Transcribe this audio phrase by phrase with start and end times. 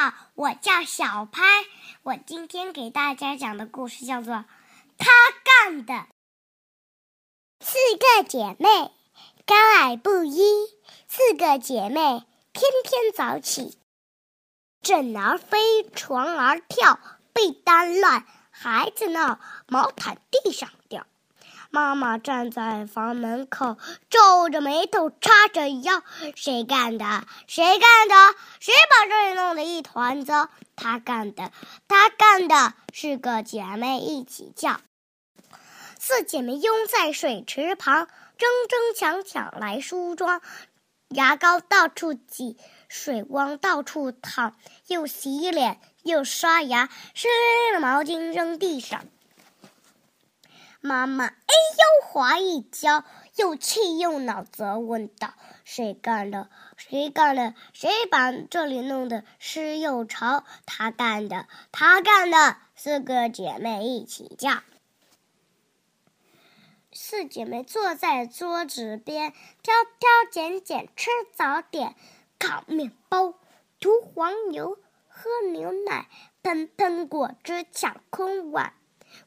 [0.00, 1.42] 好，我叫小拍。
[2.04, 4.32] 我今天给大家讲的故事叫做
[4.96, 5.10] 《他
[5.42, 5.92] 干的》。
[7.58, 8.92] 四个姐妹
[9.44, 10.40] 高矮不一，
[11.08, 13.76] 四个姐妹天天早起，
[14.82, 17.00] 枕儿飞，床儿跳，
[17.32, 20.70] 被单乱，孩子闹，毛毯地上。
[21.70, 23.76] 妈妈站在房门口，
[24.08, 26.02] 皱着眉头，叉着腰
[26.34, 27.26] ：“谁干的？
[27.46, 28.36] 谁干的？
[28.58, 30.48] 谁把这里弄得一团糟？
[30.74, 31.52] 他干的！
[31.86, 34.80] 他干的！”四个姐妹一起叫。
[35.98, 38.06] 四姐妹拥在水池旁，
[38.38, 40.40] 争争抢抢来梳妆，
[41.10, 42.56] 牙膏到处挤，
[42.88, 44.54] 水汪到处淌，
[44.86, 49.04] 又洗脸又刷牙，湿淋淋的毛巾扔地上。
[50.80, 53.04] 妈妈哎呦滑一跤，
[53.36, 56.48] 又气又恼，责问道：“谁干的？
[56.76, 57.54] 谁干的？
[57.72, 60.44] 谁把这里弄得湿又潮？
[60.66, 61.48] 他干的！
[61.72, 64.62] 他干的！”四个姐妹一起叫。
[66.92, 69.32] 四姐妹坐在桌子边，
[69.62, 71.96] 挑挑拣拣吃早点，
[72.38, 73.34] 烤面包，
[73.80, 76.08] 涂黄油，喝牛奶，
[76.42, 78.74] 喷喷果汁，抢空碗。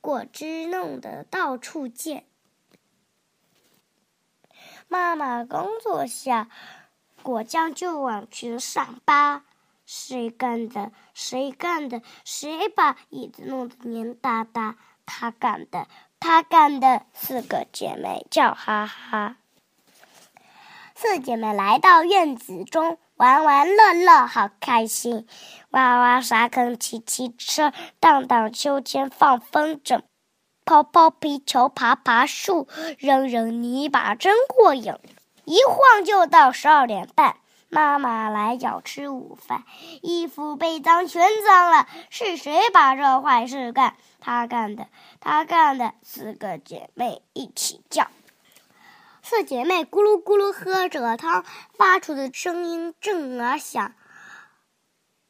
[0.00, 2.24] 果汁弄得到处溅。
[4.88, 6.48] 妈妈刚坐下，
[7.22, 9.44] 果酱就往裙上扒。
[9.84, 10.92] 谁干的？
[11.14, 12.02] 谁干的？
[12.24, 14.76] 谁把椅子弄得黏哒哒？
[15.06, 15.88] 他干的！
[16.20, 17.06] 他干的！
[17.14, 19.36] 四个姐妹叫哈哈。
[20.94, 22.98] 四姐妹来到院子中。
[23.18, 25.26] 玩玩乐乐，好开心！
[25.70, 30.02] 挖挖沙坑，骑骑车，荡荡秋千，放风筝，
[30.64, 34.94] 抛抛皮球，爬爬树，扔扔泥巴，真过瘾！
[35.44, 39.64] 一晃就到十二点半，妈妈来要吃午饭，
[40.00, 41.88] 衣服被脏，全脏了。
[42.10, 43.96] 是谁把这坏事干？
[44.20, 44.86] 她干的，
[45.18, 45.94] 她干的！
[46.04, 48.06] 四个姐妹一起叫。
[49.30, 51.44] 四姐妹咕噜咕噜喝着汤，
[51.76, 53.92] 发出的声音震耳响。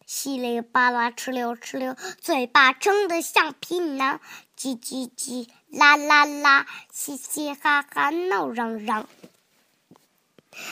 [0.06, 4.20] 稀里巴拉，哧溜哧溜，嘴巴撑得像皮囊。
[4.56, 9.09] 叽叽叽，啦啦啦，嘻嘻哈哈，闹嚷嚷。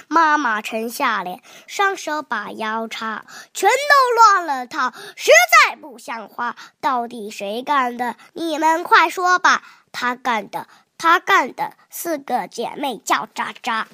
[0.07, 5.33] 妈妈沉下脸，双手把腰叉，全都乱了套，实
[5.67, 6.55] 在不像话。
[6.81, 8.15] 到底谁干的？
[8.35, 9.65] 你们快说吧！
[9.91, 10.69] 他干的。
[10.99, 13.87] 他干的，四个姐妹叫喳喳。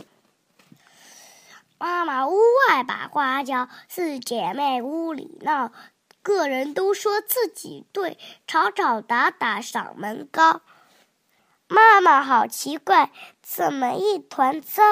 [1.78, 2.36] 妈妈屋
[2.68, 5.72] 外把花浇，四姐妹屋里闹，
[6.22, 10.60] 个人都说自己对，吵吵打打嗓门高。
[11.66, 13.10] 妈妈好奇怪，
[13.42, 14.82] 怎么一团糟？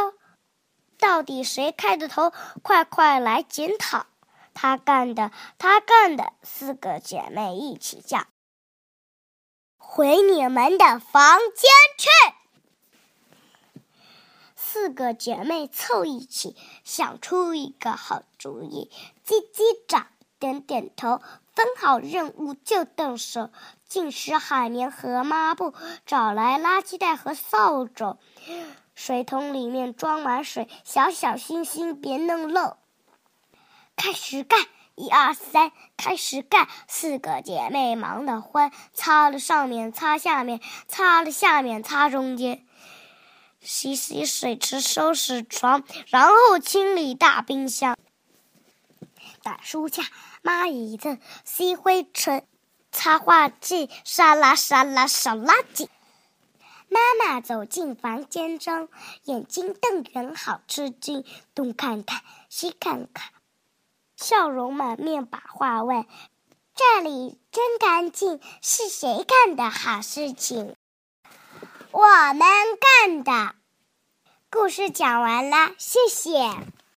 [0.99, 2.33] 到底谁开的头？
[2.63, 4.07] 快快来检讨！
[4.53, 8.27] 他干的，他干的，四个姐妹一起叫。
[9.93, 11.69] 回你们的房间
[11.99, 12.09] 去！
[14.55, 18.89] 四个姐妹凑一起，想出一个好主意。
[19.27, 20.05] 叽叽喳，
[20.39, 21.21] 点点头，
[21.57, 23.51] 分好任务就动手。
[23.89, 25.75] 浸湿海绵和抹布，
[26.07, 28.17] 找来垃圾袋和扫帚，
[28.95, 32.77] 水桶里面装满水，小小心心别弄漏。
[33.97, 34.61] 开始干！
[35.01, 36.69] 一二三，开始干！
[36.87, 42.67] 四个姐妹忙得欢，擦了上面，擦下面，擦了下面，擦中间，
[43.63, 47.97] 洗洗水池，收拾床，然后清理大冰箱，
[49.43, 50.03] 打书架，
[50.43, 51.17] 抹椅子，
[51.47, 52.47] 吸灰尘，
[52.93, 55.89] 擦画具，沙拉沙拉扫垃圾。
[56.91, 58.91] 妈妈走进房间中，
[59.25, 61.25] 眼睛瞪圆，好吃惊，
[61.55, 63.33] 东看看，西看看。
[64.21, 66.05] 笑容满面，把话问
[66.77, 70.77] ：“这里真干净，是谁干的好事情？”
[71.91, 72.03] 我
[72.35, 72.47] 们
[72.79, 73.55] 干的。
[74.51, 76.55] 故事讲完了，谢谢。